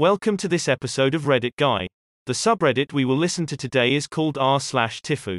[0.00, 1.86] Welcome to this episode of Reddit Guy.
[2.24, 5.38] The subreddit we will listen to today is called r slash Tifu.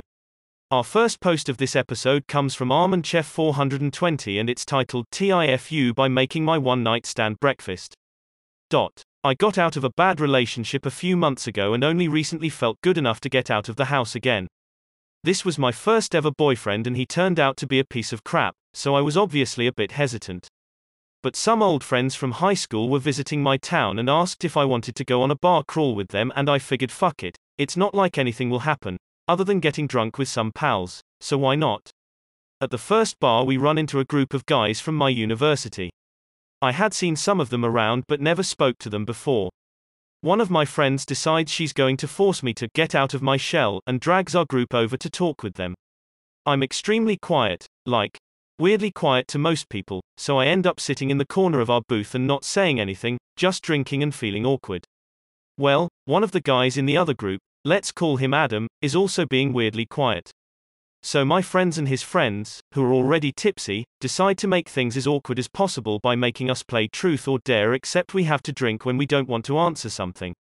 [0.69, 5.95] Our first post of this episode comes from Armand Chef 420 and it's titled TIFU
[5.95, 7.95] by making my one night stand breakfast.
[8.69, 9.01] Dot.
[9.23, 12.77] I got out of a bad relationship a few months ago and only recently felt
[12.83, 14.45] good enough to get out of the house again.
[15.23, 18.23] This was my first ever boyfriend and he turned out to be a piece of
[18.23, 20.49] crap, so I was obviously a bit hesitant.
[21.23, 24.65] But some old friends from high school were visiting my town and asked if I
[24.65, 27.77] wanted to go on a bar crawl with them and I figured fuck it, it's
[27.77, 31.91] not like anything will happen, other than getting drunk with some pals, so why not?
[32.59, 35.91] At the first bar we run into a group of guys from my university.
[36.59, 39.51] I had seen some of them around but never spoke to them before.
[40.21, 43.37] One of my friends decides she's going to force me to get out of my
[43.37, 45.75] shell and drags our group over to talk with them.
[46.45, 48.17] I'm extremely quiet, like,
[48.59, 51.81] weirdly quiet to most people, so I end up sitting in the corner of our
[51.87, 54.85] booth and not saying anything, just drinking and feeling awkward.
[55.57, 59.25] Well, one of the guys in the other group, let's call him Adam, is also
[59.25, 60.31] being weirdly quiet.
[61.03, 65.07] So my friends and his friends, who are already tipsy, decide to make things as
[65.07, 68.85] awkward as possible by making us play truth or dare except we have to drink
[68.85, 70.35] when we don't want to answer something.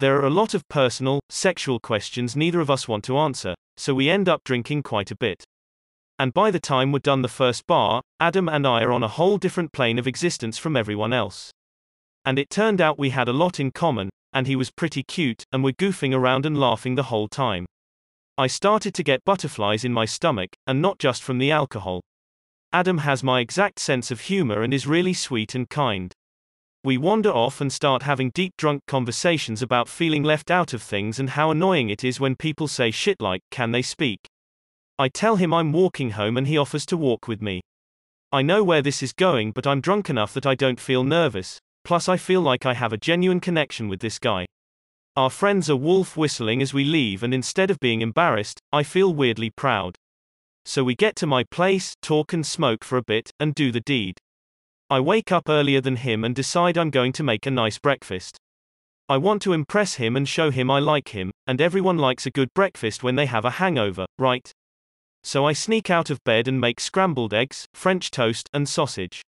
[0.00, 3.94] There are a lot of personal, sexual questions neither of us want to answer, so
[3.94, 5.44] we end up drinking quite a bit.
[6.22, 9.08] And by the time we're done the first bar, Adam and I are on a
[9.08, 11.50] whole different plane of existence from everyone else.
[12.24, 15.42] And it turned out we had a lot in common, and he was pretty cute,
[15.50, 17.66] and we're goofing around and laughing the whole time.
[18.38, 22.02] I started to get butterflies in my stomach, and not just from the alcohol.
[22.72, 26.12] Adam has my exact sense of humor and is really sweet and kind.
[26.84, 31.18] We wander off and start having deep drunk conversations about feeling left out of things
[31.18, 34.28] and how annoying it is when people say shit like, can they speak?
[35.02, 37.60] I tell him I'm walking home and he offers to walk with me.
[38.30, 41.58] I know where this is going, but I'm drunk enough that I don't feel nervous,
[41.82, 44.46] plus, I feel like I have a genuine connection with this guy.
[45.16, 49.12] Our friends are wolf whistling as we leave, and instead of being embarrassed, I feel
[49.12, 49.96] weirdly proud.
[50.66, 53.80] So we get to my place, talk and smoke for a bit, and do the
[53.80, 54.18] deed.
[54.88, 58.36] I wake up earlier than him and decide I'm going to make a nice breakfast.
[59.08, 62.30] I want to impress him and show him I like him, and everyone likes a
[62.30, 64.48] good breakfast when they have a hangover, right?
[65.24, 69.22] So I sneak out of bed and make scrambled eggs, French toast, and sausage.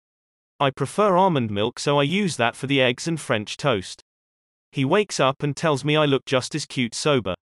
[0.61, 4.03] I prefer almond milk so I use that for the eggs and French toast.
[4.73, 7.35] He wakes up and tells me I look just as cute sober.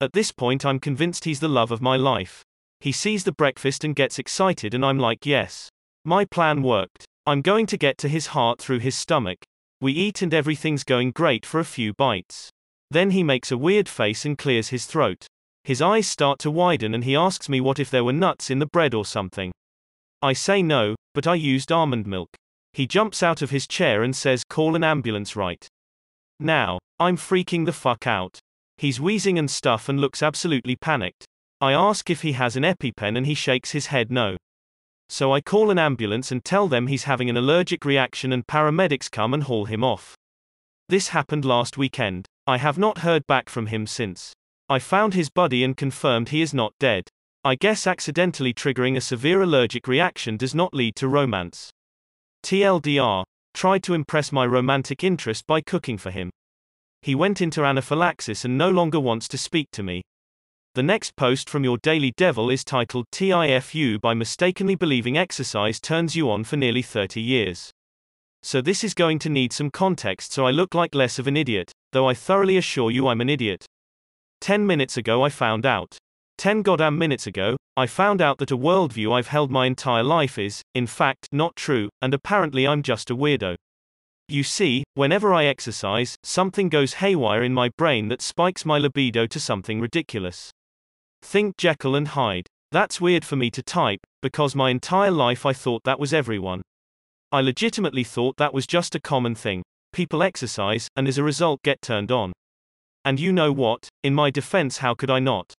[0.00, 2.42] At this point I'm convinced he's the love of my life.
[2.80, 5.68] He sees the breakfast and gets excited and I'm like yes.
[6.04, 7.04] My plan worked.
[7.26, 9.38] I'm going to get to his heart through his stomach.
[9.80, 12.50] We eat and everything's going great for a few bites.
[12.90, 15.26] Then he makes a weird face and clears his throat.
[15.64, 18.58] His eyes start to widen and he asks me what if there were nuts in
[18.58, 19.50] the bread or something.
[20.20, 22.28] I say no, but I used almond milk.
[22.74, 25.66] He jumps out of his chair and says call an ambulance right
[26.38, 26.78] now.
[27.00, 28.38] I'm freaking the fuck out.
[28.76, 31.24] He's wheezing and stuff and looks absolutely panicked.
[31.60, 34.36] I ask if he has an EpiPen and he shakes his head no.
[35.08, 39.10] So I call an ambulance and tell them he's having an allergic reaction and paramedics
[39.10, 40.14] come and haul him off.
[40.88, 42.26] This happened last weekend.
[42.46, 44.32] I have not heard back from him since.
[44.68, 47.08] I found his body and confirmed he is not dead.
[47.44, 51.70] I guess accidentally triggering a severe allergic reaction does not lead to romance.
[52.42, 53.24] TLDR.
[53.52, 56.30] Tried to impress my romantic interest by cooking for him.
[57.02, 60.02] He went into anaphylaxis and no longer wants to speak to me.
[60.74, 66.16] The next post from your Daily Devil is titled TIFU by mistakenly believing exercise turns
[66.16, 67.70] you on for nearly 30 years.
[68.42, 71.36] So this is going to need some context so I look like less of an
[71.36, 73.66] idiot, though I thoroughly assure you I'm an idiot.
[74.44, 75.96] 10 minutes ago I found out.
[76.36, 80.38] 10 goddamn minutes ago, I found out that a worldview I've held my entire life
[80.38, 83.56] is, in fact, not true, and apparently I'm just a weirdo.
[84.28, 89.26] You see, whenever I exercise, something goes haywire in my brain that spikes my libido
[89.28, 90.50] to something ridiculous.
[91.22, 92.46] Think Jekyll and Hyde.
[92.70, 96.60] That's weird for me to type, because my entire life I thought that was everyone.
[97.32, 99.62] I legitimately thought that was just a common thing.
[99.94, 102.34] People exercise, and as a result get turned on.
[103.06, 105.52] And you know what, in my defense how could I not?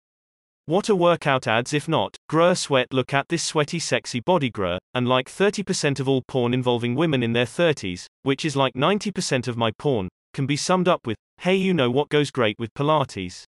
[0.66, 4.78] What a workout ads if not, grr sweat look at this sweaty sexy body grr,
[4.94, 9.48] and like 30% of all porn involving women in their 30s, which is like 90%
[9.48, 12.72] of my porn, can be summed up with, hey you know what goes great with
[12.74, 13.44] Pilates?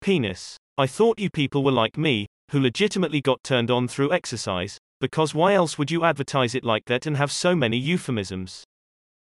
[0.00, 0.56] Penis.
[0.76, 5.34] I thought you people were like me, who legitimately got turned on through exercise, because
[5.34, 8.64] why else would you advertise it like that and have so many euphemisms?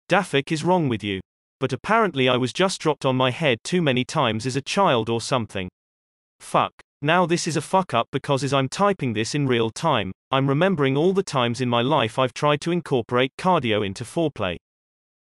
[0.09, 1.19] Daffik is wrong with you.
[1.59, 5.09] But apparently I was just dropped on my head too many times as a child
[5.09, 5.69] or something.
[6.39, 6.73] Fuck.
[7.01, 10.47] Now this is a fuck up because as I'm typing this in real time, I'm
[10.47, 14.57] remembering all the times in my life I've tried to incorporate cardio into foreplay.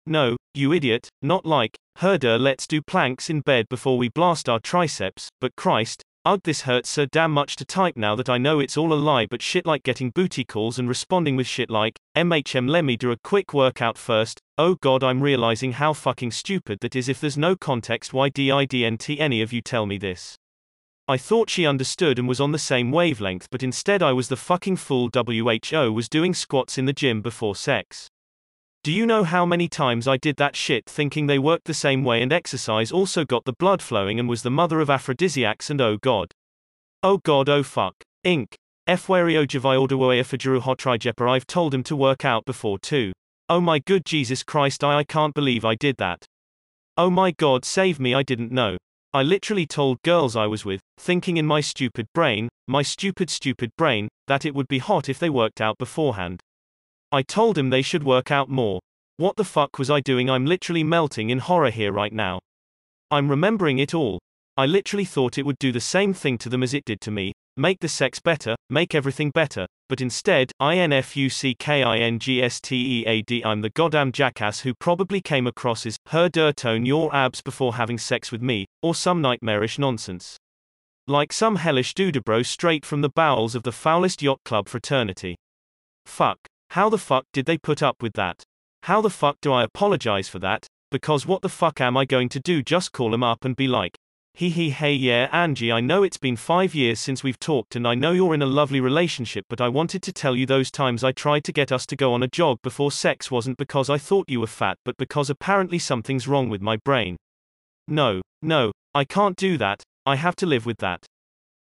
[0.06, 4.60] No, you idiot, not like, herder let's do planks in bed before we blast our
[4.60, 8.60] triceps, but Christ, ugh this hurts so damn much to type now that I know
[8.60, 12.00] it's all a lie but shit like getting booty calls and responding with shit like,
[12.18, 16.80] MHM let me do a quick workout first, oh god I'm realizing how fucking stupid
[16.82, 20.36] that is if there's no context why didn't any of you tell me this.
[21.08, 24.36] I thought she understood and was on the same wavelength but instead I was the
[24.36, 28.10] fucking fool WHO was doing squats in the gym before sex.
[28.86, 32.04] Do you know how many times I did that shit thinking they worked the same
[32.04, 35.82] way and exercise also got the blood flowing and was the mother of aphrodisiacs and
[35.82, 36.32] oh god.
[37.02, 37.96] Oh god oh fuck.
[38.24, 38.54] Inc.
[38.86, 39.08] I've
[41.48, 43.12] told him to work out before too.
[43.50, 46.24] Oh my good Jesus Christ I I can't believe I did that.
[46.96, 48.78] Oh my god save me I didn't know.
[49.14, 53.72] I literally told girls I was with, thinking in my stupid brain, my stupid stupid
[53.80, 56.40] brain, that it would be hot if they worked out beforehand.
[57.16, 58.82] I told him they should work out more.
[59.16, 60.30] What the fuck was I doing?
[60.30, 62.42] I'm literally melting in horror here right now.
[63.10, 64.20] I'm remembering it all.
[64.58, 67.12] I literally thought it would do the same thing to them as it did to
[67.12, 74.60] me make the sex better, make everything better, but instead, INFUCKINGSTEAD I'm the goddamn jackass
[74.60, 78.66] who probably came across as her der tone your abs before having sex with me,
[78.82, 80.36] or some nightmarish nonsense.
[81.08, 85.38] Like some hellish dudebro straight from the bowels of the foulest yacht club fraternity.
[86.06, 86.50] Fuck.
[86.76, 88.44] How the fuck did they put up with that?
[88.84, 90.68] How the fuck do I apologize for that?
[90.92, 92.62] Because what the fuck am I going to do?
[92.62, 93.96] Just call him up and be like,
[94.34, 97.88] Hee hee hey yeah Angie I know it's been five years since we've talked and
[97.88, 101.02] I know you're in a lovely relationship but I wanted to tell you those times
[101.02, 103.98] I tried to get us to go on a jog before sex wasn't because I
[103.98, 107.16] thought you were fat but because apparently something's wrong with my brain.
[107.88, 111.06] No, no, I can't do that, I have to live with that.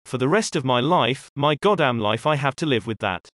[0.04, 3.28] For the rest of my life, my goddamn life I have to live with that.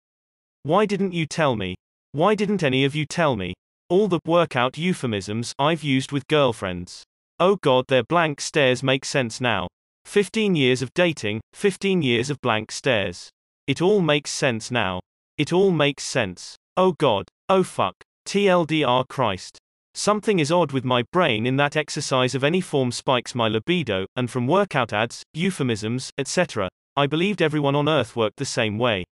[0.67, 1.75] Why didn't you tell me?
[2.13, 3.53] Why didn't any of you tell me?
[3.91, 7.03] All the workout euphemisms I've used with girlfriends.
[7.39, 9.69] Oh god, their blank stares make sense now.
[10.07, 13.29] 15 years of dating, 15 years of blank stares.
[13.67, 15.01] It all makes sense now.
[15.37, 16.57] It all makes sense.
[16.79, 17.29] Oh god.
[17.51, 17.97] Oh fuck.
[18.27, 19.59] TLDR Christ.
[19.93, 24.07] Something is odd with my brain in that exercise of any form spikes my libido,
[24.17, 29.05] and from workout ads, euphemisms, etc., I believed everyone on earth worked the same way.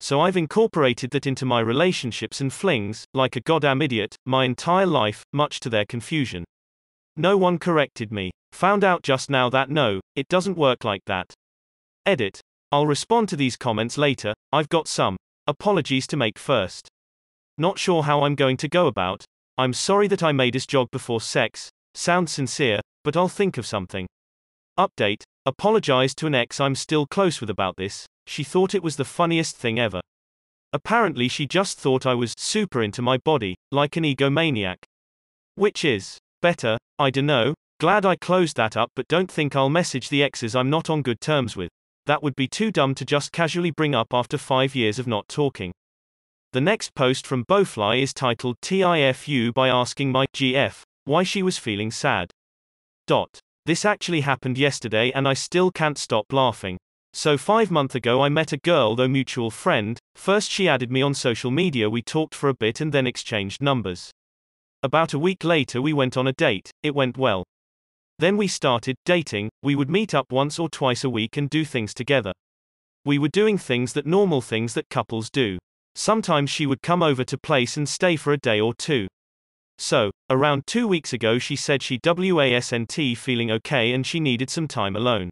[0.00, 4.86] So I've incorporated that into my relationships and flings, like a goddamn idiot, my entire
[4.86, 6.44] life, much to their confusion.
[7.16, 8.30] No one corrected me.
[8.52, 11.34] Found out just now that no, it doesn't work like that.
[12.06, 12.40] Edit.
[12.70, 15.16] I'll respond to these comments later, I've got some
[15.46, 16.86] apologies to make first.
[17.56, 19.24] Not sure how I'm going to go about.
[19.56, 21.70] I'm sorry that I made us jog before sex.
[21.94, 24.06] Sounds sincere, but I'll think of something.
[24.78, 25.24] Update.
[25.44, 28.06] Apologize to an ex I'm still close with about this.
[28.26, 30.00] She thought it was the funniest thing ever.
[30.72, 34.76] Apparently, she just thought I was super into my body, like an egomaniac.
[35.56, 37.54] Which is better, I dunno.
[37.80, 41.02] Glad I closed that up, but don't think I'll message the exes I'm not on
[41.02, 41.70] good terms with.
[42.06, 45.26] That would be too dumb to just casually bring up after five years of not
[45.28, 45.72] talking.
[46.52, 51.58] The next post from Bowfly is titled TIFU by asking my GF why she was
[51.58, 52.30] feeling sad.
[53.06, 53.40] Dot.
[53.68, 56.78] This actually happened yesterday and I still can't stop laughing.
[57.12, 61.02] So five month ago I met a girl though mutual friend, first she added me
[61.02, 64.10] on social media we talked for a bit and then exchanged numbers.
[64.82, 67.44] About a week later we went on a date, it went well.
[68.18, 71.62] Then we started dating, we would meet up once or twice a week and do
[71.62, 72.32] things together.
[73.04, 75.58] We were doing things that normal things that couples do.
[75.94, 79.08] Sometimes she would come over to place and stay for a day or two.
[79.78, 84.66] So, around two weeks ago she said she wasn't feeling okay and she needed some
[84.66, 85.30] time alone.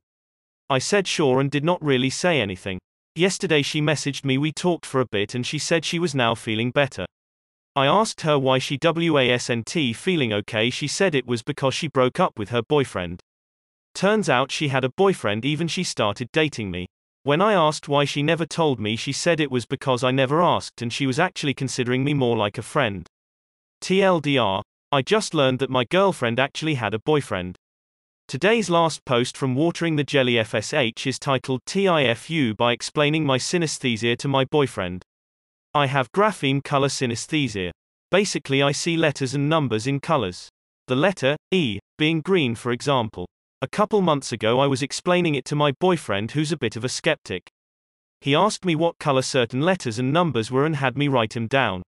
[0.71, 2.79] I said sure and did not really say anything.
[3.17, 6.35] Yesterday she messaged me we talked for a bit and she said she was now
[6.35, 7.07] feeling better.
[7.75, 12.21] I asked her why she wasn't feeling okay she said it was because she broke
[12.21, 13.21] up with her boyfriend.
[13.95, 16.87] Turns out she had a boyfriend even she started dating me.
[17.25, 20.41] When I asked why she never told me she said it was because I never
[20.41, 23.07] asked and she was actually considering me more like a friend.
[23.81, 27.57] TLDR, I just learned that my girlfriend actually had a boyfriend.
[28.29, 34.19] Today's last post from Watering the Jelly FSH is titled TIFU by explaining my synesthesia
[34.19, 35.05] to my boyfriend.
[35.75, 37.71] I have grapheme color synesthesia.
[38.11, 40.49] Basically, I see letters and numbers in colors.
[40.89, 43.27] The letter, E, being green, for example.
[43.63, 46.85] A couple months ago, I was explaining it to my boyfriend, who's a bit of
[46.85, 47.49] a skeptic.
[48.21, 51.47] He asked me what color certain letters and numbers were and had me write him
[51.47, 51.83] down.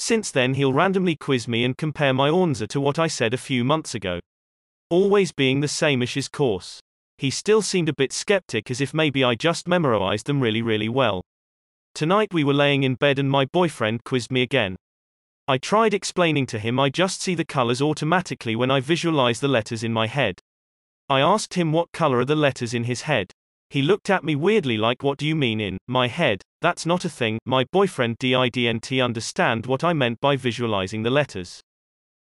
[0.00, 3.36] Since then, he'll randomly quiz me and compare my answer to what I said a
[3.36, 4.18] few months ago.
[4.88, 6.80] Always being the same as his course.
[7.18, 10.88] He still seemed a bit skeptic as if maybe I just memorized them really really
[10.88, 11.20] well.
[11.94, 14.74] Tonight we were laying in bed and my boyfriend quizzed me again.
[15.46, 19.48] I tried explaining to him I just see the colors automatically when I visualize the
[19.48, 20.40] letters in my head.
[21.10, 23.32] I asked him what color are the letters in his head.
[23.70, 26.42] He looked at me weirdly like what do you mean in my head?
[26.60, 27.38] That's not a thing.
[27.46, 31.60] My boyfriend didn't understand what I meant by visualizing the letters.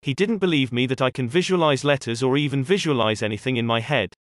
[0.02, 3.78] He didn't believe me that I can visualize letters or even visualize anything in my
[3.78, 4.14] head.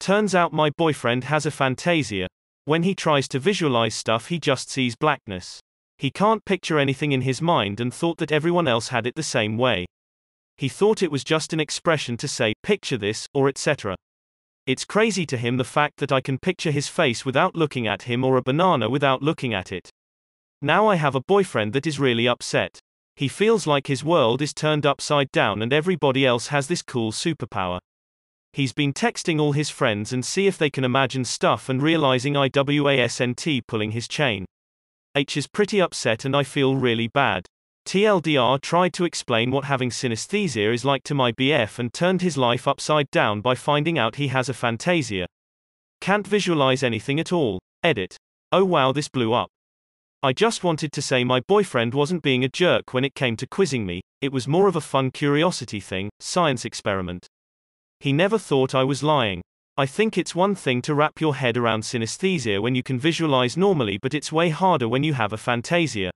[0.00, 2.26] Turns out my boyfriend has aphantasia.
[2.64, 5.60] When he tries to visualize stuff he just sees blackness.
[5.98, 9.22] He can't picture anything in his mind and thought that everyone else had it the
[9.22, 9.86] same way.
[10.56, 13.94] He thought it was just an expression to say, picture this, or etc.
[14.70, 18.02] It's crazy to him the fact that I can picture his face without looking at
[18.02, 19.90] him or a banana without looking at it.
[20.62, 22.78] Now I have a boyfriend that is really upset.
[23.16, 27.10] He feels like his world is turned upside down and everybody else has this cool
[27.10, 27.80] superpower.
[28.52, 32.34] He's been texting all his friends and see if they can imagine stuff and realizing
[32.34, 34.46] IWASNT pulling his chain.
[35.16, 37.44] H is pretty upset and I feel really bad.
[37.86, 42.36] TLDR tried to explain what having synesthesia is like to my BF and turned his
[42.36, 45.26] life upside down by finding out he has aphantasia.
[46.00, 47.58] Can't visualize anything at all.
[47.82, 48.16] Edit.
[48.52, 49.48] Oh wow, this blew up.
[50.22, 53.46] I just wanted to say my boyfriend wasn't being a jerk when it came to
[53.46, 57.26] quizzing me, it was more of a fun curiosity thing, science experiment.
[58.00, 59.40] He never thought I was lying.
[59.78, 63.56] I think it's one thing to wrap your head around synesthesia when you can visualize
[63.56, 66.10] normally, but it's way harder when you have aphantasia.